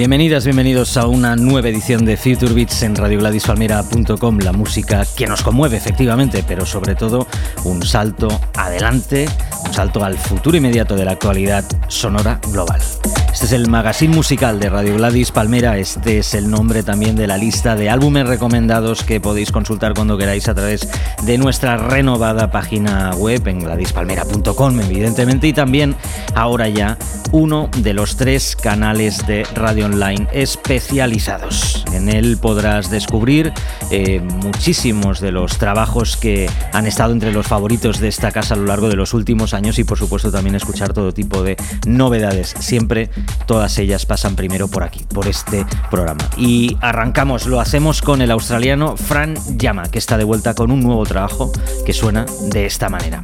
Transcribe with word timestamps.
Bienvenidas, 0.00 0.46
bienvenidos 0.46 0.96
a 0.96 1.06
una 1.06 1.36
nueva 1.36 1.68
edición 1.68 2.06
de 2.06 2.16
Future 2.16 2.54
Beats 2.54 2.84
en 2.84 2.96
radiogladispalmera.com, 2.96 4.38
la 4.38 4.52
música 4.52 5.04
que 5.14 5.26
nos 5.26 5.42
conmueve 5.42 5.76
efectivamente, 5.76 6.42
pero 6.48 6.64
sobre 6.64 6.94
todo 6.94 7.26
un 7.64 7.82
salto 7.82 8.28
adelante, 8.54 9.28
un 9.66 9.74
salto 9.74 10.02
al 10.02 10.16
futuro 10.16 10.56
inmediato 10.56 10.96
de 10.96 11.04
la 11.04 11.10
actualidad 11.10 11.66
sonora 11.88 12.40
global. 12.50 12.80
Este 13.40 13.56
es 13.56 13.62
el 13.62 13.70
magazine 13.70 14.14
musical 14.14 14.60
de 14.60 14.68
Radio 14.68 14.96
Gladys 14.96 15.32
Palmera, 15.32 15.78
este 15.78 16.18
es 16.18 16.34
el 16.34 16.50
nombre 16.50 16.82
también 16.82 17.16
de 17.16 17.26
la 17.26 17.38
lista 17.38 17.74
de 17.74 17.88
álbumes 17.88 18.26
recomendados 18.26 19.02
que 19.02 19.18
podéis 19.18 19.50
consultar 19.50 19.94
cuando 19.94 20.18
queráis 20.18 20.46
a 20.50 20.54
través 20.54 20.86
de 21.22 21.38
nuestra 21.38 21.78
renovada 21.78 22.50
página 22.50 23.14
web 23.14 23.48
en 23.48 23.60
gladispalmera.com 23.60 24.80
evidentemente 24.80 25.48
y 25.48 25.54
también 25.54 25.96
ahora 26.34 26.68
ya 26.68 26.98
uno 27.32 27.70
de 27.78 27.94
los 27.94 28.16
tres 28.16 28.56
canales 28.56 29.26
de 29.26 29.44
radio 29.54 29.86
online 29.86 30.28
especializados. 30.32 31.86
En 31.94 32.10
él 32.10 32.36
podrás 32.36 32.90
descubrir 32.90 33.54
eh, 33.90 34.20
muchísimos 34.20 35.18
de 35.20 35.32
los 35.32 35.56
trabajos 35.56 36.18
que 36.18 36.50
han 36.74 36.86
estado 36.86 37.12
entre 37.12 37.32
los 37.32 37.46
favoritos 37.46 38.00
de 38.00 38.08
esta 38.08 38.32
casa 38.32 38.52
a 38.52 38.58
lo 38.58 38.66
largo 38.66 38.90
de 38.90 38.96
los 38.96 39.14
últimos 39.14 39.54
años 39.54 39.78
y 39.78 39.84
por 39.84 39.96
supuesto 39.96 40.30
también 40.30 40.56
escuchar 40.56 40.92
todo 40.92 41.14
tipo 41.14 41.42
de 41.42 41.56
novedades, 41.86 42.54
siempre 42.58 43.08
todas 43.46 43.78
ellas 43.78 44.06
pasan 44.06 44.36
primero 44.36 44.68
por 44.68 44.82
aquí, 44.82 45.04
por 45.12 45.26
este 45.26 45.66
programa. 45.90 46.28
Y 46.36 46.76
arrancamos, 46.80 47.46
lo 47.46 47.60
hacemos 47.60 48.02
con 48.02 48.22
el 48.22 48.30
australiano 48.30 48.96
Fran 48.96 49.36
Yama, 49.56 49.90
que 49.90 49.98
está 49.98 50.16
de 50.16 50.24
vuelta 50.24 50.54
con 50.54 50.70
un 50.70 50.80
nuevo 50.80 51.04
trabajo 51.04 51.52
que 51.84 51.92
suena 51.92 52.26
de 52.50 52.66
esta 52.66 52.88
manera. 52.88 53.22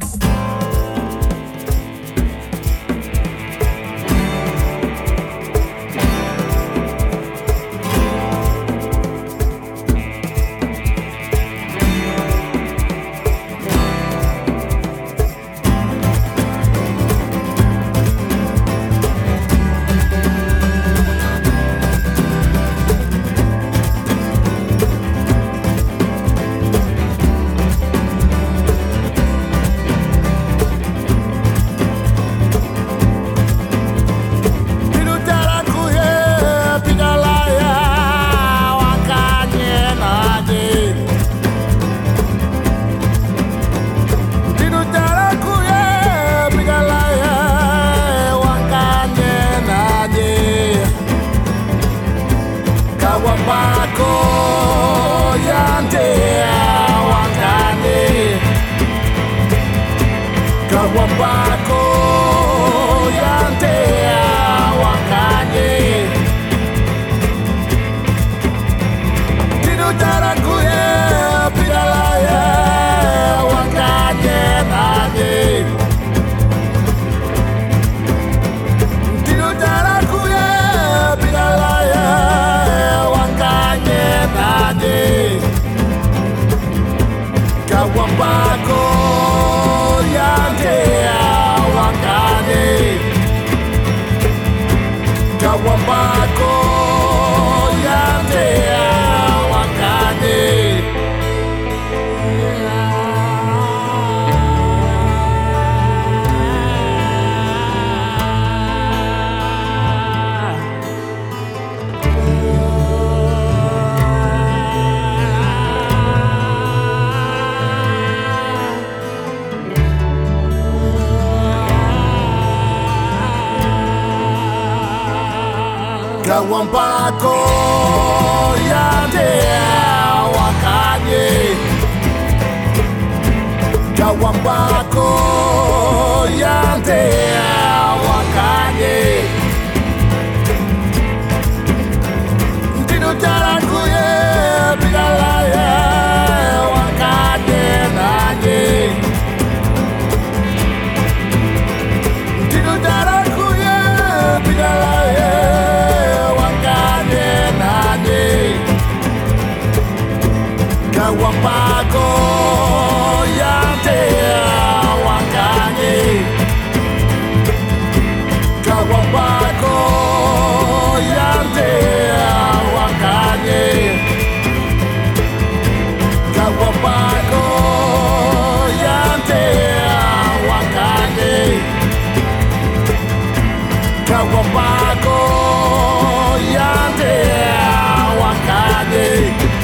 wah 134.21 134.33
wah. 134.45 134.76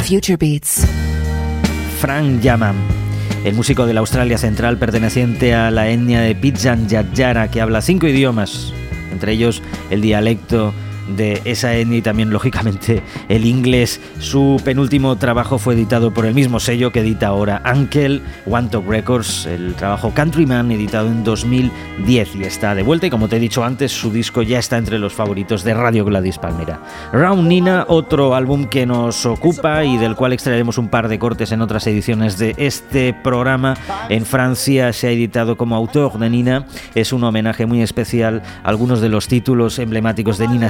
Future 0.04 0.36
Beats. 0.36 0.86
Frank 2.02 2.42
Yaman, 2.42 2.76
el 3.46 3.54
músico 3.54 3.86
de 3.86 3.94
la 3.94 4.02
Australia 4.02 4.38
Central 4.38 4.78
perteneciente 4.78 5.56
a 5.56 5.72
la 5.72 5.88
etnia 5.88 6.20
de 6.20 6.36
Pidjan 6.36 6.90
Yadjara, 6.90 7.50
que 7.50 7.62
habla 7.62 7.82
cinco 7.82 8.08
idiomas, 8.08 8.74
entre 9.14 9.32
ellos 9.32 9.62
el 9.92 10.02
dialecto 10.02 10.74
de 11.08 11.42
esa 11.46 11.76
etnia 11.76 12.00
y 12.00 12.02
también 12.02 12.30
lógicamente 12.30 13.02
el 13.30 13.46
inglés. 13.46 14.00
Su 14.20 14.62
penúltimo 14.64 15.16
trabajo 15.18 15.58
fue 15.58 15.74
editado 15.74 16.14
por 16.14 16.26
el 16.26 16.34
mismo 16.34 16.60
sello 16.60 16.92
que 16.92 17.02
edita 17.02 17.28
ahora 17.28 17.62
Uncle, 17.74 18.22
One 18.50 18.70
Top 18.70 18.90
Records, 18.90 19.46
el 19.46 19.76
trabajo 19.76 20.12
Countryman 20.14 20.72
editado 20.72 21.08
en 21.08 21.24
2010 21.24 22.36
y 22.36 22.44
está 22.44 22.76
de 22.76 22.84
vuelta 22.84 23.08
y 23.08 23.10
como 23.10 23.28
te 23.28 23.38
he 23.38 23.40
dicho 23.40 23.64
antes 23.64 23.92
su 23.92 24.12
disco 24.12 24.42
ya 24.42 24.60
está 24.60 24.78
entre 24.78 25.00
los 25.00 25.14
favoritos 25.14 25.64
de 25.64 25.74
Radio 25.74 26.06
Gladys 26.06 26.38
Palmera. 26.38 26.80
Round 27.12 27.48
Nina, 27.48 27.86
otro 27.88 28.36
álbum 28.36 28.66
que 28.66 28.86
nos 28.86 29.26
ocupa 29.26 29.84
y 29.84 29.98
del 29.98 30.16
cual 30.16 30.34
extraeremos 30.34 30.78
un 30.78 30.90
par 30.90 31.08
de 31.08 31.20
cortes 31.20 31.52
en 31.52 31.62
otras 31.62 31.86
ediciones 31.88 32.38
de 32.38 32.56
este 32.58 33.14
programa. 33.14 33.76
En 34.10 34.26
Francia 34.26 34.94
se 34.94 35.08
ha 35.08 35.12
editado 35.12 35.58
como 35.58 35.76
autor 35.76 36.18
de 36.18 36.30
Nina, 36.30 36.66
es 36.96 37.14
un 37.14 37.24
homenaje 37.24 37.66
muy 37.66 37.82
especial 37.82 38.42
a 38.64 38.70
algunos 38.70 39.02
de 39.02 39.10
los 39.10 39.28
títulos 39.28 39.80
emblemáticos 39.80 40.38
de 40.38 40.48
Nina 40.48 40.70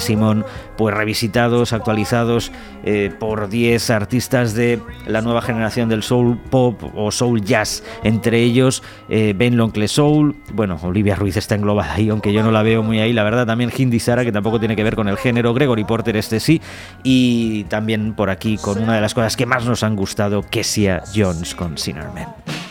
Pues 0.78 0.96
revisitados, 0.96 1.74
actualizados 1.74 2.52
eh, 2.84 3.12
por 3.20 3.50
10 3.50 3.90
artistas 3.90 4.54
de 4.54 4.80
la 5.06 5.22
nueva 5.22 5.42
generación 5.42 5.90
del 5.90 6.04
soul 6.04 6.38
pop 6.50 6.82
o 6.96 7.12
soul 7.12 7.42
jazz, 7.42 7.84
entre 8.04 8.42
ellos 8.42 8.84
eh, 9.10 9.34
Ben 9.36 9.58
Loncle 9.58 9.88
Soul, 9.88 10.36
bueno, 10.54 10.80
Olivia 10.82 11.16
Ruiz 11.16 11.38
está 11.38 11.56
englobada 11.56 11.94
ahí, 11.94 12.10
aunque 12.10 12.34
yo 12.34 12.44
no 12.44 12.52
la 12.52 12.64
veo 12.64 12.84
muy 12.84 13.00
ahí, 13.00 13.14
la 13.14 13.24
verdad 13.24 13.46
también 13.46 13.72
Hindi 13.76 14.00
Sara, 14.00 14.24
que 14.24 14.32
tampoco 14.32 14.60
tiene 14.60 14.76
que 14.76 14.84
ver 14.84 14.96
con 14.96 15.08
el 15.08 15.18
género, 15.18 15.54
Gregory 15.54 15.84
Porter 15.84 16.18
este 16.18 16.40
sí, 16.40 16.62
y 17.04 17.66
también 17.66 18.14
por 18.14 18.30
aquí 18.30 18.58
con 18.58 18.82
una 18.82 18.96
de 18.96 19.02
las 19.02 19.14
cosas 19.14 19.38
que 19.38 19.46
más 19.46 19.66
nos 19.66 19.84
han 19.84 19.96
gustado, 19.96 20.44
Kesia 20.44 21.04
Jones 21.14 21.56
con 21.56 21.78
Sinnerman. 21.78 22.63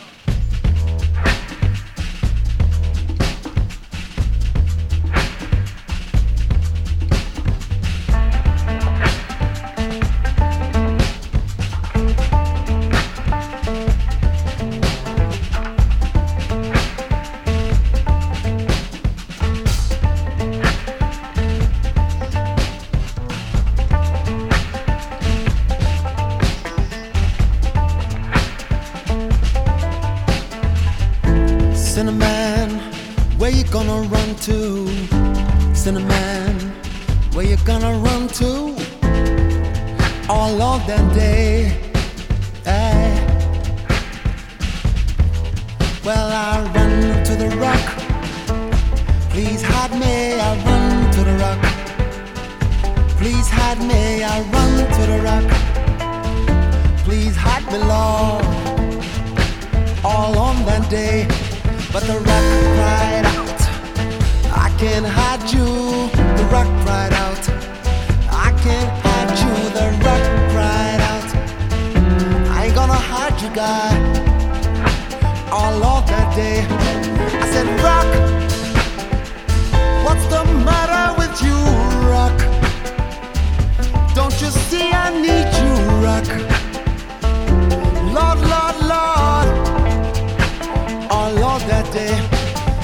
that 91.60 91.86
day. 91.92 92.16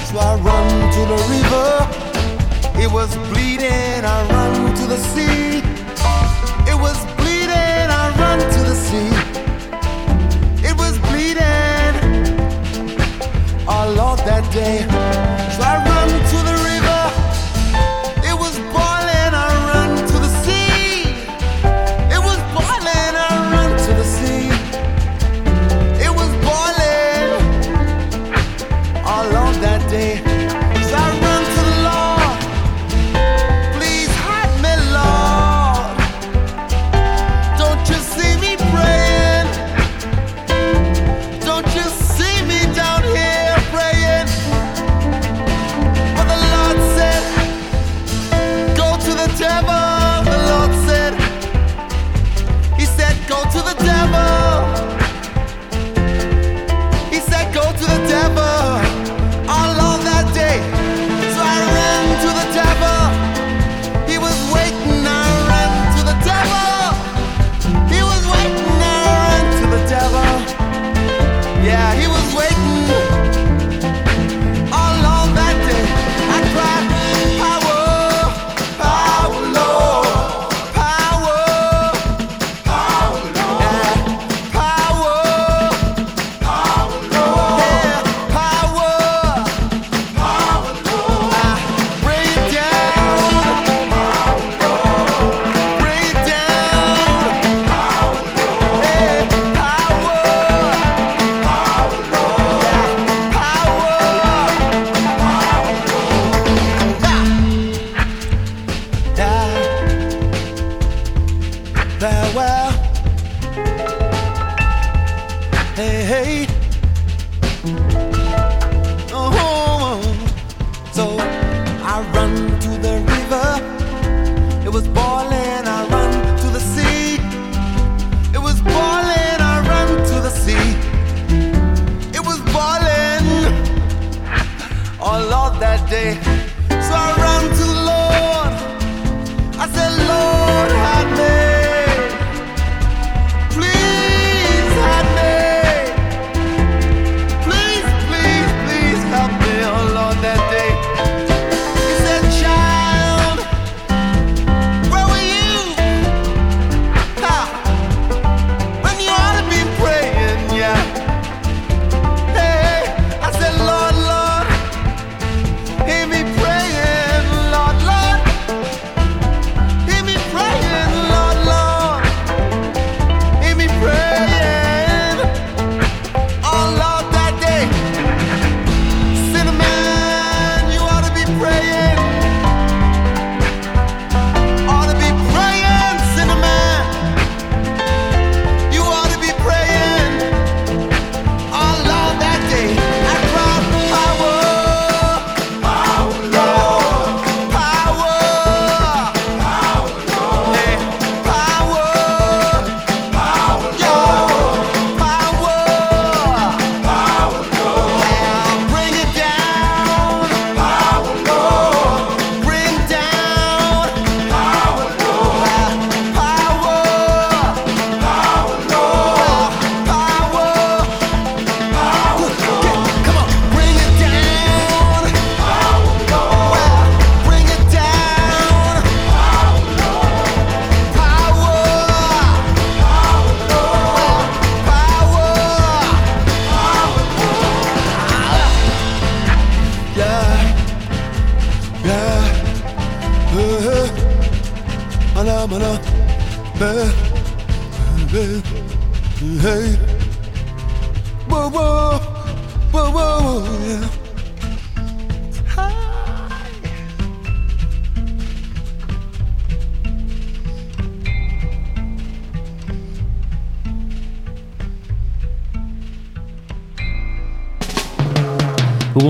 So 0.05 0.19
I 0.19 0.35
run 0.35 0.67
to 0.95 1.01
the 1.11 1.19
river. 1.33 1.69
It 2.79 2.91
was 2.91 3.09
bleeding. 3.29 4.05
I 4.05 4.19
run 4.29 4.75
to 4.75 4.85
the 4.85 4.97
sea. 4.97 5.59
It 6.69 6.77
was 6.79 6.97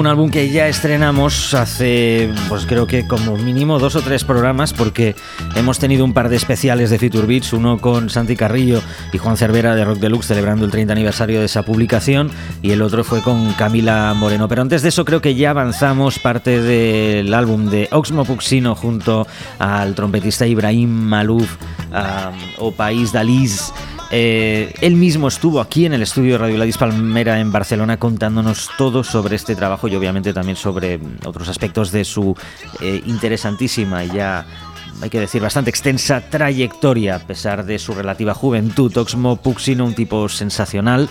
álbum 0.10 0.30
que 0.30 0.50
ya 0.50 0.68
estrenamos 0.68 1.54
hace, 1.54 2.30
pues 2.50 2.66
creo 2.66 2.88
que 2.88 3.08
como 3.08 3.38
mínimo 3.38 3.80
dos 3.80 3.96
o 3.96 4.02
tres 4.02 4.24
programas, 4.24 4.74
porque 4.74 5.16
hemos 5.56 5.80
tenido 5.80 6.04
un 6.04 6.14
par 6.14 6.30
de 6.30 6.36
especiales 6.36 6.90
de 6.90 7.00
Future 7.00 7.28
Beats, 7.28 7.54
uno 7.54 7.78
con 7.78 8.10
Santi 8.10 8.36
Carrillo 8.36 8.82
y 9.14 9.18
Juan 9.18 9.38
Cervera 9.38 9.76
de 9.76 9.86
Rock 9.86 10.00
Deluxe 10.00 10.28
celebrando 10.28 10.66
el 10.66 10.72
30 10.72 10.92
aniversario 10.94 11.40
de 11.40 11.46
esa 11.46 11.64
publicación, 11.64 12.32
y 12.62 12.72
el 12.72 12.82
otro 12.82 13.04
fue 13.04 13.22
con 13.22 13.54
Camila 13.54 14.14
Moreno. 14.16 14.48
Pero 14.48 14.64
antes 14.64 14.82
de 14.82 14.90
eso 14.90 15.06
creo 15.06 15.22
que 15.22 15.36
ya 15.36 15.52
avanzamos 15.52 16.20
parte 16.20 16.62
del 16.62 17.34
álbum 17.34 17.70
de 17.70 17.88
Oxmo 17.92 18.26
Puccino 18.26 18.76
junto 18.76 19.28
al 19.60 19.96
trompetista 19.96 20.46
Ibrahim 20.46 20.90
Malouf 20.90 21.56
o 22.58 22.72
País 22.72 23.12
Dalís. 23.12 23.72
Eh, 24.12 24.74
él 24.82 24.96
mismo 24.96 25.28
estuvo 25.28 25.62
aquí 25.62 25.86
en 25.86 25.94
el 25.94 26.02
estudio 26.02 26.34
de 26.34 26.38
Radio 26.40 26.56
Gladys 26.56 26.78
Palmera 26.78 27.40
en 27.40 27.52
Barcelona 27.52 27.98
contándonos 27.98 28.70
todo 28.78 29.04
sobre 29.04 29.36
este 29.36 29.56
trabajo 29.56 29.88
y 29.88 29.96
obviamente 29.96 30.34
también 30.34 30.56
sobre 30.56 31.00
otros 31.26 31.48
aspectos 31.48 31.92
de 31.92 32.04
su 32.04 32.36
eh, 32.82 33.04
interesantísima 33.06 34.04
y 34.04 34.12
ya 34.12 34.48
hay 35.02 35.10
que 35.10 35.20
decir, 35.20 35.42
bastante 35.42 35.70
extensa 35.70 36.22
trayectoria, 36.30 37.16
a 37.16 37.20
pesar 37.20 37.66
de 37.66 37.80
su 37.80 37.94
relativa 37.94 38.34
juventud. 38.34 38.96
Oxmo 38.98 39.38
Puccino, 39.38 39.86
un 39.86 39.94
tipo 39.94 40.28
sensacional, 40.28 41.08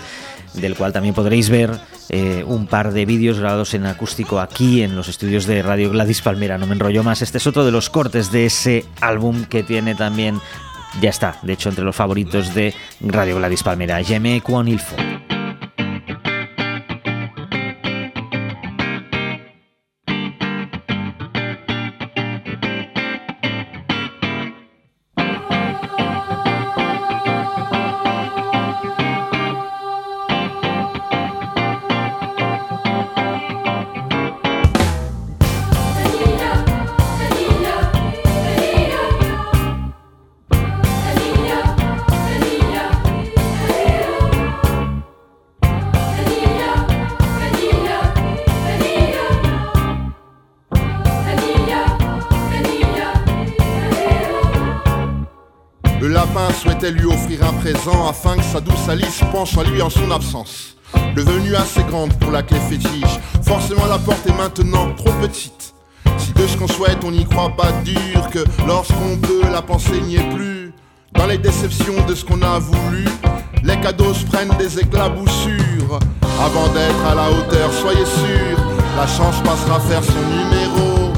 del 0.53 0.75
cual 0.75 0.93
también 0.93 1.15
podréis 1.15 1.49
ver 1.49 1.71
eh, 2.09 2.43
un 2.45 2.67
par 2.67 2.91
de 2.91 3.05
vídeos 3.05 3.39
grabados 3.39 3.73
en 3.73 3.85
acústico 3.85 4.39
aquí 4.39 4.83
en 4.83 4.95
los 4.95 5.07
estudios 5.09 5.45
de 5.45 5.63
Radio 5.63 5.89
Gladys 5.89 6.21
Palmera. 6.21 6.57
No 6.57 6.67
me 6.67 6.73
enrollo 6.73 7.03
más, 7.03 7.21
este 7.21 7.39
es 7.39 7.47
otro 7.47 7.65
de 7.65 7.71
los 7.71 7.89
cortes 7.89 8.31
de 8.31 8.45
ese 8.45 8.85
álbum 9.01 9.45
que 9.45 9.63
tiene 9.63 9.95
también 9.95 10.39
ya 11.01 11.09
está, 11.09 11.37
de 11.41 11.53
hecho, 11.53 11.69
entre 11.69 11.83
los 11.83 11.95
favoritos 11.95 12.53
de 12.53 12.73
Radio 13.01 13.37
Gladys 13.37 13.63
Palmera. 13.63 14.01
J'aime 14.01 14.41
quan 14.41 14.67
Lui 59.67 59.81
en 59.81 59.89
son 59.89 60.09
absence. 60.09 60.77
Devenue 61.15 61.53
assez 61.53 61.83
grande 61.83 62.17
pour 62.19 62.31
la 62.31 62.41
clé 62.43 62.57
fétiche, 62.69 63.19
forcément 63.43 63.85
la 63.87 63.97
porte 63.97 64.25
est 64.25 64.37
maintenant 64.37 64.87
trop 64.95 65.11
petite. 65.21 65.75
Si 66.17 66.31
de 66.31 66.47
ce 66.47 66.57
qu'on 66.57 66.67
souhaite 66.67 66.99
on 67.03 67.11
n'y 67.11 67.25
croit 67.25 67.49
pas 67.49 67.71
dur, 67.83 68.29
que 68.31 68.39
lorsqu'on 68.65 69.17
peut 69.17 69.41
la 69.51 69.61
pensée 69.61 69.99
n'y 70.01 70.15
est 70.15 70.29
plus. 70.33 70.73
Dans 71.13 71.27
les 71.27 71.37
déceptions 71.37 72.05
de 72.07 72.15
ce 72.15 72.23
qu'on 72.23 72.41
a 72.41 72.57
voulu, 72.57 73.05
les 73.63 73.79
cadeaux 73.81 74.13
se 74.13 74.25
prennent 74.25 74.55
des 74.57 74.79
éclaboussures. 74.79 75.99
Avant 76.41 76.67
d'être 76.73 77.05
à 77.11 77.15
la 77.15 77.29
hauteur, 77.29 77.71
soyez 77.73 78.05
sûr, 78.05 78.57
la 78.95 79.07
chance 79.07 79.35
passera 79.43 79.79
faire 79.81 80.03
son 80.03 80.13
numéro. 80.13 81.11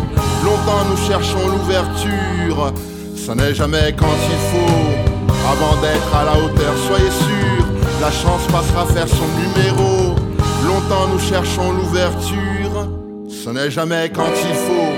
Longtemps 0.43 0.83
nous 0.89 1.07
cherchons 1.07 1.47
l'ouverture, 1.47 2.73
ça 3.15 3.35
n'est 3.35 3.53
jamais 3.53 3.93
quand 3.95 4.17
il 4.29 4.37
faut. 4.51 5.11
Avant 5.47 5.79
d'être 5.81 6.15
à 6.15 6.25
la 6.25 6.43
hauteur, 6.43 6.73
soyez 6.87 7.11
sûr, 7.11 7.60
la 8.01 8.11
chance 8.11 8.47
passera 8.47 8.87
faire 8.87 9.07
son 9.07 9.27
numéro. 9.37 10.15
Longtemps 10.65 11.07
nous 11.07 11.19
cherchons 11.19 11.71
l'ouverture, 11.71 12.89
ce 13.29 13.49
n'est 13.51 13.69
jamais 13.69 14.11
quand 14.11 14.33
il 14.49 14.55
faut. 14.55 14.91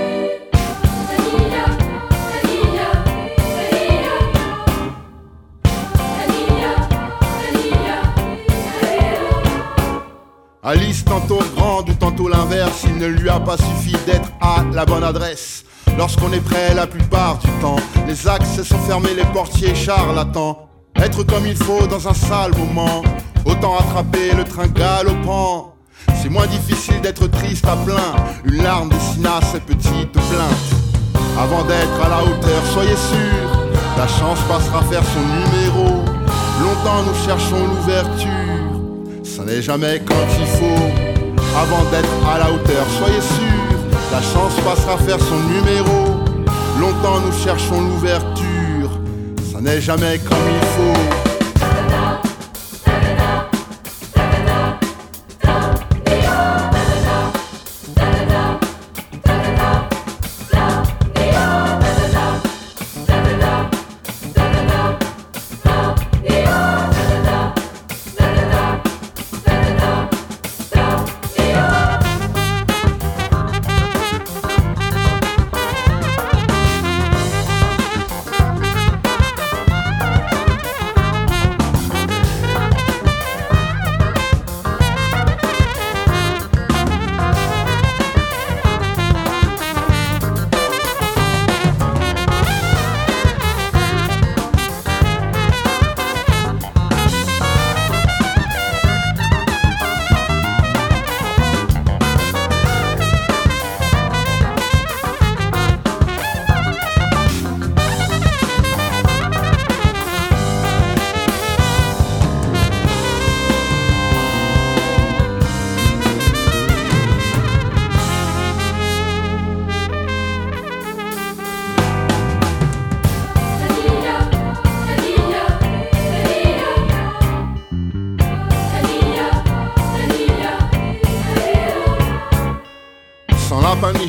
Alice 10.62 11.04
tantôt 11.04 11.42
grande 11.54 11.90
ou 11.90 11.94
tantôt 11.94 12.26
l'inverse, 12.26 12.84
il 12.86 12.96
ne 12.96 13.06
lui 13.06 13.28
a 13.28 13.38
pas 13.38 13.58
suffi 13.58 13.94
d'être 14.06 14.30
à 14.40 14.64
la 14.72 14.86
bonne 14.86 15.04
adresse. 15.04 15.64
Lorsqu'on 15.98 16.32
est 16.32 16.40
prêt 16.40 16.74
la 16.74 16.86
plupart 16.86 17.36
du 17.38 17.50
temps, 17.60 17.76
les 18.08 18.26
axes 18.26 18.62
sont 18.62 18.78
fermés, 18.78 19.14
les 19.14 19.26
portiers 19.26 19.74
charlatans. 19.74 20.70
Être 20.96 21.22
comme 21.24 21.46
il 21.46 21.56
faut 21.56 21.86
dans 21.86 22.08
un 22.08 22.14
sale 22.14 22.52
moment, 22.56 23.02
autant 23.44 23.78
attraper 23.78 24.32
le 24.36 24.44
train 24.44 24.66
galopant. 24.66 25.74
C'est 26.22 26.28
moins 26.30 26.46
difficile 26.46 27.00
d'être 27.00 27.26
triste 27.28 27.66
à 27.66 27.76
plein, 27.76 28.14
une 28.44 28.62
larme 28.62 28.88
dessina 28.88 29.40
ses 29.52 29.60
petites 29.60 30.12
plaintes. 30.12 30.70
Avant 31.38 31.64
d'être 31.64 32.00
à 32.04 32.08
la 32.08 32.22
hauteur, 32.22 32.62
soyez 32.72 32.96
sûr, 32.96 33.68
la 33.98 34.06
chance 34.06 34.38
passera 34.48 34.82
faire 34.82 35.02
son 35.04 35.20
numéro. 35.20 36.04
Longtemps 36.62 37.02
nous 37.06 37.26
cherchons 37.26 37.66
l'ouverture, 37.66 39.24
ça 39.24 39.44
n'est 39.44 39.62
jamais 39.62 40.00
quand 40.06 40.26
il 40.38 40.46
faut. 40.46 41.54
Avant 41.56 41.84
d'être 41.90 42.28
à 42.28 42.38
la 42.38 42.50
hauteur, 42.50 42.86
soyez 42.98 43.20
sûr 43.20 43.64
la 44.14 44.22
chance 44.22 44.54
passera 44.64 44.96
faire 44.98 45.18
son 45.18 45.40
numéro. 45.54 46.22
Longtemps 46.78 47.18
nous 47.26 47.32
cherchons 47.42 47.80
l'ouverture, 47.80 48.44
n'est 49.64 49.80
jamais 49.80 50.18
comme 50.18 50.46
il 50.50 50.66
faut. 50.68 51.23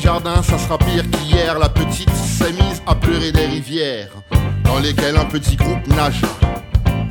Ça 0.00 0.58
sera 0.58 0.78
pire 0.78 1.04
qu'hier. 1.10 1.58
La 1.58 1.68
petite 1.68 2.10
s'est 2.14 2.52
mise 2.52 2.82
à 2.86 2.94
pleurer 2.94 3.32
des 3.32 3.46
rivières. 3.46 4.10
dans 4.64 4.78
lesquels 4.80 5.16
un 5.16 5.24
petit 5.24 5.56
groupe 5.56 5.86
nage. 5.86 6.20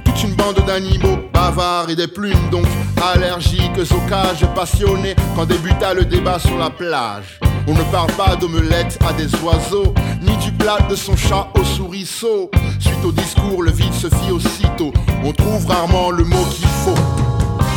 Toute 0.03 0.23
une 0.23 0.35
bande 0.35 0.63
d'animaux 0.67 1.17
bavards 1.33 1.89
et 1.89 1.95
des 1.95 2.07
plumes 2.07 2.49
donc 2.51 2.65
allergiques 3.01 3.79
aux 3.91 4.09
cages 4.09 4.45
passionnés 4.53 5.15
quand 5.35 5.45
débuta 5.45 5.93
le 5.93 6.05
débat 6.05 6.37
sur 6.37 6.57
la 6.57 6.69
plage. 6.69 7.39
On 7.67 7.73
ne 7.73 7.83
parle 7.91 8.11
pas 8.11 8.35
d'omelette 8.35 8.99
à 9.07 9.13
des 9.13 9.33
oiseaux, 9.37 9.93
ni 10.21 10.35
du 10.37 10.51
plat 10.51 10.77
de 10.87 10.95
son 10.95 11.15
chat 11.15 11.47
au 11.59 11.63
souriceau. 11.63 12.51
Suite 12.79 13.03
au 13.03 13.11
discours, 13.11 13.63
le 13.63 13.71
vide 13.71 13.93
se 13.93 14.07
fit 14.07 14.31
aussitôt. 14.31 14.91
On 15.23 15.31
trouve 15.31 15.65
rarement 15.65 16.11
le 16.11 16.23
mot 16.23 16.45
qu'il 16.51 16.67
faut. 16.67 17.01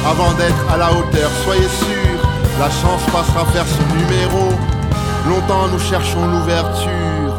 Avant 0.06 0.32
d'être 0.34 0.72
à 0.72 0.76
la 0.76 0.90
hauteur, 0.92 1.30
soyez 1.44 1.68
sûr, 1.68 2.18
la 2.58 2.68
chance 2.68 3.02
passera 3.10 3.46
faire 3.46 3.66
son 3.66 3.96
numéro. 3.96 4.50
Longtemps 5.26 5.68
nous 5.68 5.78
cherchons 5.78 6.26
l'ouverture, 6.26 7.34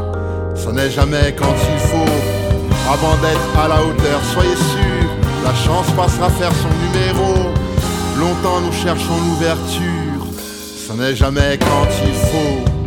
ça 0.55 0.71
n'est 0.71 0.91
jamais 0.91 1.33
quand 1.37 1.55
il 1.73 1.79
faut. 1.79 2.15
Avant 2.91 3.15
d'être 3.17 3.59
à 3.63 3.67
la 3.67 3.83
hauteur, 3.83 4.19
soyez 4.33 4.55
sûr, 4.55 5.09
la 5.43 5.53
chance 5.53 5.89
passera 5.91 6.29
faire 6.29 6.51
son 6.51 6.69
numéro. 6.85 7.51
Longtemps 8.17 8.61
nous 8.61 8.73
cherchons 8.73 9.17
l'ouverture, 9.27 10.25
ça 10.87 10.93
n'est 10.95 11.15
jamais 11.15 11.57
quand 11.59 11.87
il 12.05 12.13
faut. 12.13 12.78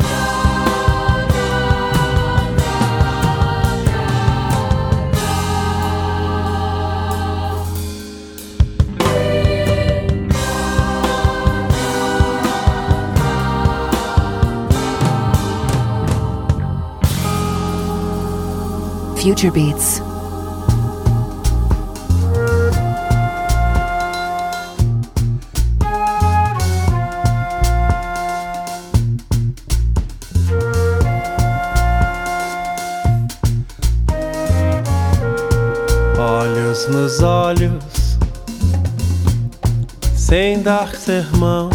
Future 19.23 19.52
Beats. 19.52 20.02
Olhos 36.19 36.89
nos 36.89 37.23
olhos, 37.23 38.19
sem 40.17 40.61
dar 40.63 40.97
sermão, 40.97 41.71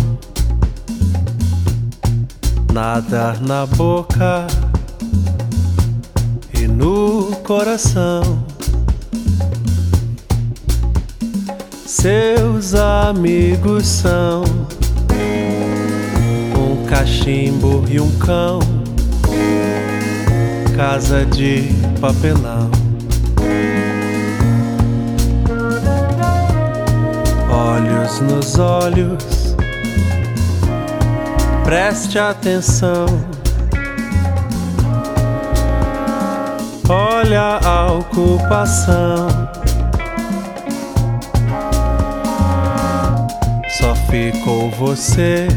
nada 2.74 3.38
na 3.40 3.66
boca 3.66 4.46
e 6.54 6.68
no 6.68 7.17
coração. 7.36 8.44
Seus 11.86 12.74
amigos 12.74 13.86
são 13.88 14.44
um 16.56 16.86
cachimbo 16.86 17.84
e 17.90 18.00
um 18.00 18.12
cão, 18.20 18.60
casa 20.76 21.26
de 21.26 21.70
papelão. 22.00 22.70
Olhos 27.50 28.20
nos 28.22 28.60
olhos, 28.60 29.56
preste 31.64 32.20
atenção. 32.20 33.37
Olha 36.90 37.60
a 37.66 37.92
ocupação. 37.92 39.28
Só 43.78 43.94
ficou 44.10 44.72
você, 44.72 45.50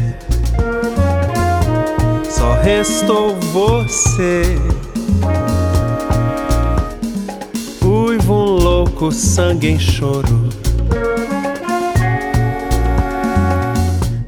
só 2.29 2.53
restou 2.61 3.35
você. 3.53 4.43
Uivo 7.81 8.33
um 8.33 8.45
louco, 8.61 9.09
sangue 9.09 9.69
em 9.69 9.79
choro. 9.79 10.49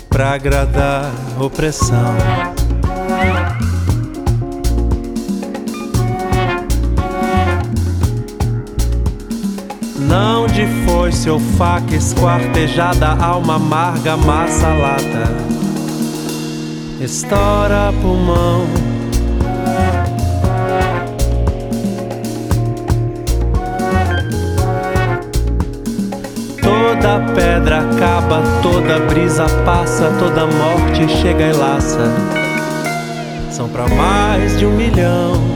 Pra 0.09 0.35
agradar 0.35 1.11
opressão. 1.37 2.52
Não 10.63 10.69
de 10.69 10.85
foice 10.85 11.29
ou 11.29 11.39
faca 11.39 11.93
esquartejada, 11.93 13.09
alma 13.21 13.55
amarga, 13.55 14.15
massa 14.15 14.67
lata. 14.69 15.35
Estoura 17.01 17.93
pulmão. 18.01 18.65
Toda 26.61 27.19
pedra 27.35 27.79
acaba, 27.79 28.41
toda 28.61 28.99
brisa 29.01 29.45
passa, 29.65 30.13
toda 30.17 30.45
morte 30.45 31.09
chega 31.21 31.47
e 31.47 31.53
laça. 31.53 32.09
São 33.51 33.67
pra 33.67 33.85
mais 33.89 34.57
de 34.57 34.65
um 34.65 34.71
milhão. 34.71 35.52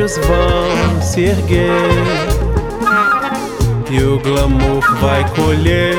Prédios 0.00 0.16
vão 0.16 1.02
se 1.02 1.24
erguer 1.24 1.68
e 3.90 4.02
o 4.02 4.18
glamour 4.20 4.80
vai 5.00 5.28
colher 5.30 5.96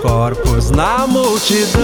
corpos 0.00 0.70
na 0.70 1.06
multidão. 1.06 1.80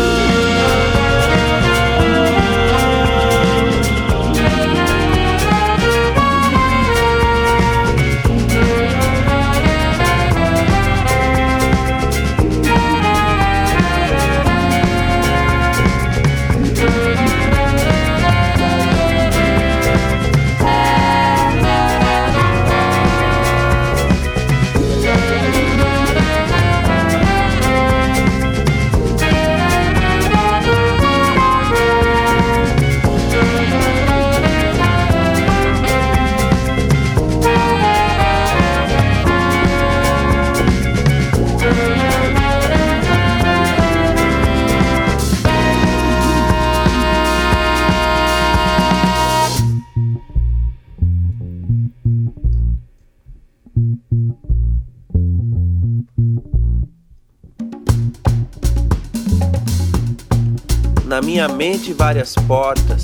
Minha 61.26 61.48
mente 61.48 61.92
várias 61.92 62.36
portas, 62.36 63.02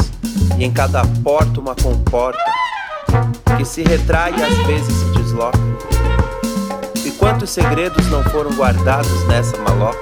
e 0.57 0.65
em 0.65 0.73
cada 0.73 1.05
porta 1.25 1.59
uma 1.59 1.75
comporta, 1.75 2.39
que 3.57 3.65
se 3.65 3.83
retrai 3.83 4.33
e 4.33 4.41
às 4.41 4.57
vezes 4.65 4.95
se 4.95 5.05
desloca. 5.19 5.59
E 7.05 7.11
quantos 7.11 7.51
segredos 7.51 8.07
não 8.13 8.23
foram 8.23 8.53
guardados 8.53 9.27
nessa 9.27 9.57
maloca? 9.59 9.99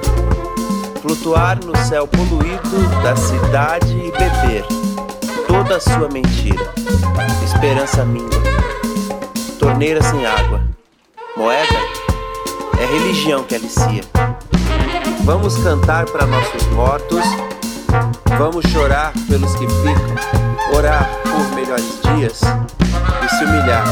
Flutuar 1.00 1.64
no 1.64 1.74
céu 1.78 2.06
poluído 2.06 3.02
da 3.02 3.16
cidade 3.16 3.90
e 3.90 4.12
beber 4.12 4.66
toda 5.48 5.76
a 5.76 5.80
sua 5.80 6.10
mentira. 6.12 6.74
Esperança 7.42 8.04
minha, 8.04 8.28
torneira 9.58 10.02
sem 10.02 10.26
água, 10.26 10.60
moeda 11.34 11.74
é 12.78 12.84
religião 12.84 13.44
que 13.44 13.54
alicia. 13.54 14.04
Vamos 15.24 15.56
cantar 15.62 16.04
para 16.04 16.26
nossos 16.26 16.66
mortos 16.68 17.24
Vamos 18.38 18.64
chorar 18.70 19.12
pelos 19.28 19.54
que 19.54 19.66
ficam, 19.66 20.76
orar 20.76 21.08
por 21.22 21.54
melhores 21.54 22.00
dias 22.02 22.40
e 23.24 23.28
se 23.28 23.44
humilhar 23.44 23.84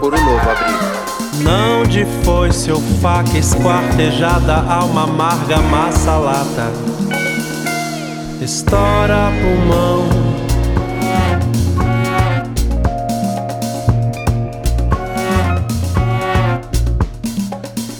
por 0.00 0.14
um 0.14 0.24
novo 0.24 0.50
abrigo. 0.50 0.98
Não 1.42 1.84
de 1.84 2.04
foice 2.24 2.70
ou 2.72 2.80
faca 3.00 3.36
esquartejada, 3.36 4.56
alma 4.56 5.04
amarga, 5.04 5.58
massa 5.58 6.16
lata. 6.16 6.72
Estoura 8.40 9.30
pulmão. 9.40 10.17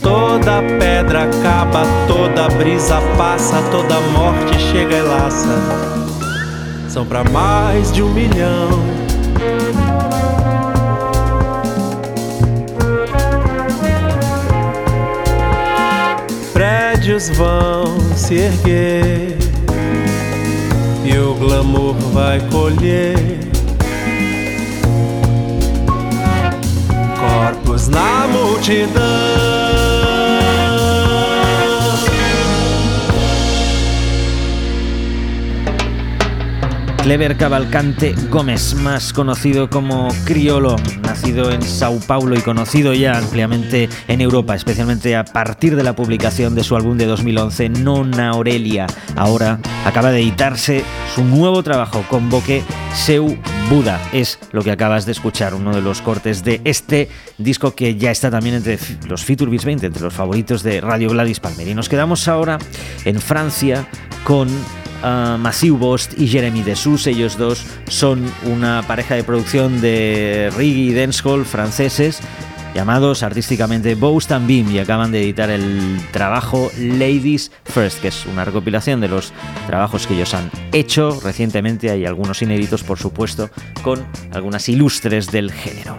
Toda 0.09 0.63
pedra 0.79 1.25
acaba, 1.25 1.83
toda 2.07 2.49
brisa 2.57 2.99
passa, 3.19 3.61
toda 3.71 4.01
morte 4.13 4.59
chega 4.59 4.97
e 4.97 5.03
laça. 5.03 5.55
São 6.89 7.05
pra 7.05 7.23
mais 7.25 7.93
de 7.93 8.03
um 8.03 8.09
milhão. 8.09 8.71
prédios 16.55 17.29
vão 17.29 18.01
se 18.17 18.35
erguer 18.35 19.37
e 21.05 21.19
o 21.19 21.35
glamour 21.35 21.95
vai 22.13 22.41
colher 22.51 23.17
corpos 27.19 27.89
na 27.89 28.27
multidão. 28.29 29.68
Clever 37.09 37.39
Cavalcante 37.39 38.15
Gómez, 38.29 38.75
más 38.75 39.15
conocido 39.15 39.71
como 39.71 40.09
Criolo, 40.27 40.77
nacido 41.01 41.51
en 41.51 41.63
Sao 41.63 41.99
Paulo 42.01 42.37
y 42.37 42.43
conocido 42.43 42.93
ya 42.93 43.17
ampliamente 43.17 43.89
en 44.09 44.21
Europa, 44.21 44.55
especialmente 44.55 45.17
a 45.17 45.25
partir 45.25 45.75
de 45.75 45.85
la 45.85 45.97
publicación 45.97 46.55
de 46.55 46.63
su 46.63 46.77
álbum 46.77 46.99
de 46.99 47.07
2011, 47.07 47.71
Nona 47.71 48.29
Aurelia. 48.29 48.87
Ahora 49.17 49.59
acaba 49.87 50.11
de 50.11 50.21
editarse 50.21 50.85
su 51.15 51.25
nuevo 51.25 51.63
trabajo, 51.63 52.05
Convoque 52.11 52.63
Seu 52.93 53.39
Buda. 53.71 53.99
Es 54.13 54.39
lo 54.53 54.63
que 54.63 54.71
acabas 54.71 55.07
de 55.07 55.13
escuchar, 55.13 55.55
uno 55.55 55.75
de 55.75 55.81
los 55.81 56.03
cortes 56.03 56.45
de 56.45 56.61
este 56.65 57.09
disco 57.39 57.75
que 57.75 57.97
ya 57.97 58.11
está 58.11 58.31
también 58.31 58.57
entre 58.57 58.79
los 59.09 59.25
Feature 59.25 59.51
Beats 59.51 59.65
20, 59.65 59.87
entre 59.87 60.03
los 60.03 60.13
favoritos 60.13 60.63
de 60.63 60.83
Radio 60.83 61.09
Gladys 61.09 61.41
Palmer. 61.41 61.69
Y 61.69 61.75
nos 61.75 61.89
quedamos 61.89 62.29
ahora 62.29 62.59
en 63.07 63.19
Francia 63.19 63.89
con 64.25 64.51
uh, 65.03 65.39
Massive 65.39 65.77
Bost 65.77 66.19
y 66.19 66.29
Jeremy 66.29 66.65
Sus, 66.75 67.07
Ellos 67.07 67.37
dos 67.37 67.65
son 67.89 68.25
una 68.45 68.83
pareja 68.87 69.15
de 69.15 69.25
producción 69.25 69.81
de 69.81 70.51
reggae 70.57 70.79
y 70.79 70.95
dancehall 70.95 71.45
franceses 71.45 72.21
llamados 72.75 73.23
artísticamente 73.23 73.95
Boast 73.95 74.31
and 74.33 74.47
Beam 74.47 74.71
y 74.71 74.79
acaban 74.79 75.11
de 75.11 75.23
editar 75.23 75.51
el 75.51 75.99
trabajo 76.13 76.71
Ladies 76.79 77.51
First, 77.65 78.01
que 78.01 78.09
es 78.09 78.27
una 78.27 78.45
recopilación 78.45 79.01
de 79.01 79.09
los 79.09 79.33
trabajos 79.67 80.07
que 80.07 80.15
ellos 80.15 80.35
han 80.35 80.51
hecho 80.73 81.19
recientemente. 81.23 81.91
Hay 81.91 82.07
algunos 82.07 82.43
inéditos, 82.43 82.85
por 82.85 82.99
supuesto, 82.99 83.51
con 83.83 84.07
algunas 84.33 84.69
ilustres 84.69 85.31
del 85.33 85.51
género. 85.51 85.99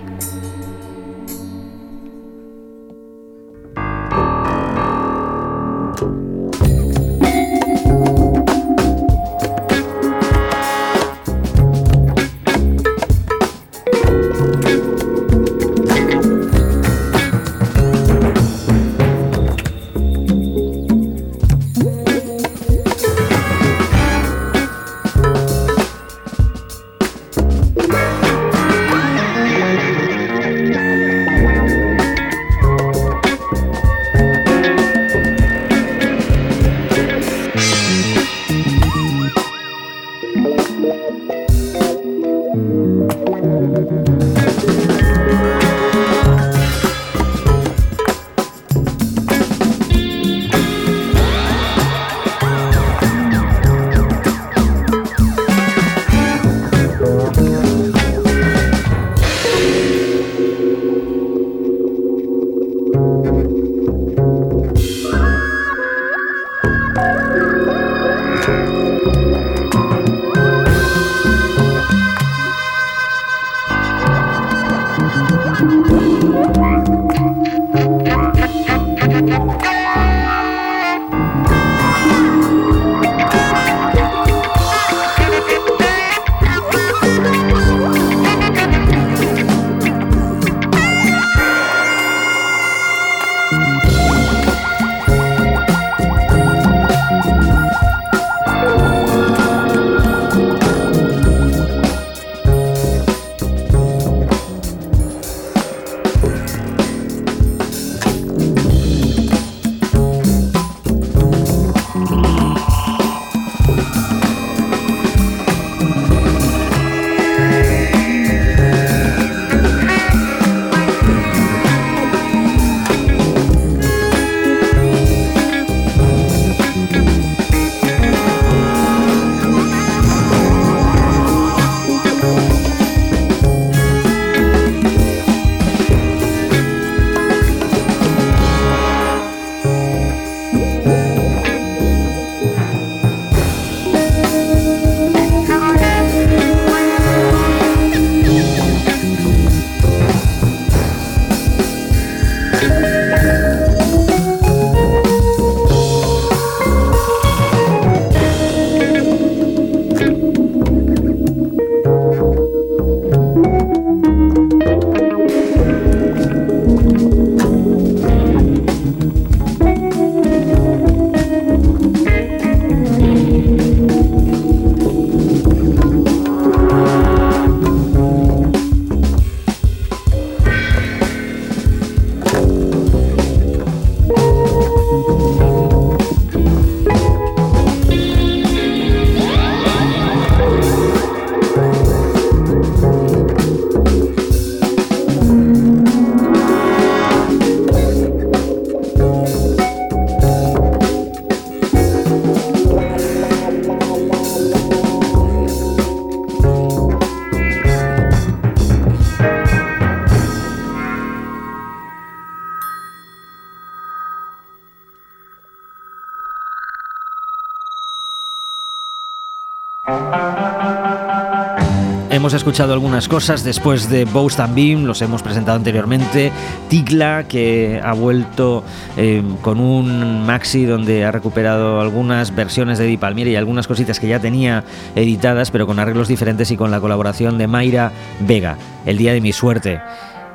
Escuchado 222.41 222.73
algunas 222.73 223.07
cosas 223.07 223.43
después 223.43 223.87
de 223.87 224.03
Boast 224.05 224.39
and 224.39 224.55
Beam, 224.55 224.85
los 224.85 224.99
hemos 225.03 225.21
presentado 225.21 225.57
anteriormente. 225.57 226.31
Tigla, 226.69 227.25
que 227.27 227.79
ha 227.83 227.93
vuelto 227.93 228.63
eh, 228.97 229.21
con 229.43 229.59
un 229.59 230.25
maxi 230.25 230.65
donde 230.65 231.05
ha 231.05 231.11
recuperado 231.11 231.79
algunas 231.79 232.33
versiones 232.33 232.79
de 232.79 232.87
Di 232.87 232.97
Palmieri 232.97 233.33
y 233.33 233.35
algunas 233.35 233.67
cositas 233.67 233.99
que 233.99 234.07
ya 234.07 234.17
tenía 234.17 234.63
editadas, 234.95 235.51
pero 235.51 235.67
con 235.67 235.77
arreglos 235.77 236.07
diferentes 236.07 236.49
y 236.49 236.57
con 236.57 236.71
la 236.71 236.81
colaboración 236.81 237.37
de 237.37 237.45
Mayra 237.45 237.91
Vega, 238.21 238.57
El 238.87 238.97
Día 238.97 239.13
de 239.13 239.21
mi 239.21 239.33
Suerte. 239.33 239.79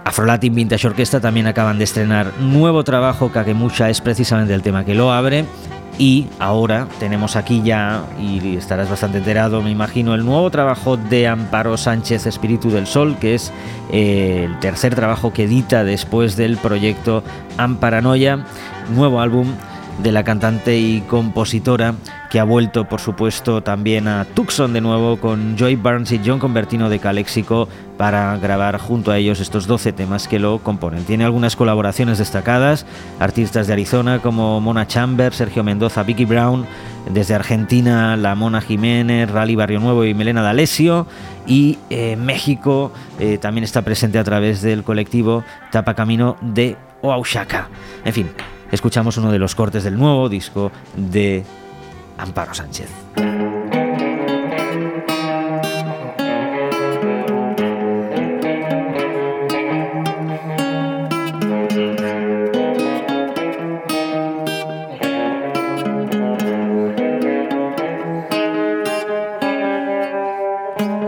Afrolatin 0.04 0.54
Vintage 0.54 0.86
Orquesta 0.86 1.18
también 1.18 1.48
acaban 1.48 1.76
de 1.76 1.84
estrenar 1.84 2.34
nuevo 2.38 2.84
trabajo, 2.84 3.32
Kakemucha 3.32 3.90
es 3.90 4.00
precisamente 4.00 4.54
el 4.54 4.62
tema 4.62 4.84
que 4.84 4.94
lo 4.94 5.12
abre. 5.12 5.44
Y 5.98 6.26
ahora 6.38 6.88
tenemos 7.00 7.36
aquí 7.36 7.62
ya, 7.62 8.04
y 8.20 8.56
estarás 8.56 8.90
bastante 8.90 9.18
enterado, 9.18 9.62
me 9.62 9.70
imagino, 9.70 10.14
el 10.14 10.26
nuevo 10.26 10.50
trabajo 10.50 10.98
de 10.98 11.26
Amparo 11.26 11.78
Sánchez, 11.78 12.26
Espíritu 12.26 12.70
del 12.70 12.86
Sol, 12.86 13.16
que 13.18 13.34
es 13.34 13.50
eh, 13.90 14.44
el 14.44 14.58
tercer 14.60 14.94
trabajo 14.94 15.32
que 15.32 15.44
edita 15.44 15.84
después 15.84 16.36
del 16.36 16.58
proyecto 16.58 17.24
Amparanoia, 17.56 18.44
nuevo 18.94 19.22
álbum 19.22 19.48
de 20.02 20.12
la 20.12 20.22
cantante 20.22 20.76
y 20.78 21.00
compositora 21.00 21.94
que 22.30 22.40
ha 22.40 22.44
vuelto 22.44 22.88
por 22.88 23.00
supuesto 23.00 23.62
también 23.62 24.08
a 24.08 24.24
Tucson 24.24 24.72
de 24.72 24.80
nuevo 24.80 25.18
con 25.18 25.56
Joy 25.56 25.76
Barnes 25.76 26.12
y 26.12 26.20
John 26.24 26.38
Convertino 26.38 26.88
de 26.88 26.98
Calexico 26.98 27.68
para 27.96 28.36
grabar 28.36 28.78
junto 28.78 29.10
a 29.10 29.18
ellos 29.18 29.40
estos 29.40 29.66
12 29.66 29.92
temas 29.92 30.28
que 30.28 30.38
lo 30.38 30.58
componen. 30.58 31.04
Tiene 31.04 31.24
algunas 31.24 31.56
colaboraciones 31.56 32.18
destacadas, 32.18 32.86
artistas 33.18 33.66
de 33.66 33.72
Arizona 33.72 34.20
como 34.20 34.60
Mona 34.60 34.86
Chambers, 34.86 35.36
Sergio 35.36 35.64
Mendoza, 35.64 36.02
Vicky 36.02 36.24
Brown, 36.24 36.66
Desde 37.10 37.34
Argentina, 37.34 38.16
La 38.16 38.34
Mona 38.34 38.60
Jiménez, 38.60 39.30
Rally 39.30 39.54
Barrio 39.54 39.80
Nuevo 39.80 40.04
y 40.04 40.14
Melena 40.14 40.42
D'Alessio. 40.42 41.06
Y 41.46 41.78
eh, 41.88 42.16
México 42.16 42.92
eh, 43.18 43.38
también 43.38 43.64
está 43.64 43.82
presente 43.82 44.18
a 44.18 44.24
través 44.24 44.60
del 44.60 44.82
colectivo 44.82 45.44
Tapa 45.70 45.94
Camino 45.94 46.36
de 46.40 46.76
Oaxaca. 47.02 47.68
En 48.04 48.12
fin, 48.12 48.30
escuchamos 48.72 49.16
uno 49.16 49.30
de 49.30 49.38
los 49.38 49.54
cortes 49.54 49.84
del 49.84 49.96
nuevo 49.96 50.28
disco 50.28 50.72
de 50.96 51.44
Amparo 52.18 52.54
Sánchez. 52.54 52.90